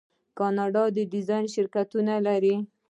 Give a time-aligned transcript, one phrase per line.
[0.37, 2.55] کاناډا د ډیزاین شرکتونه لري.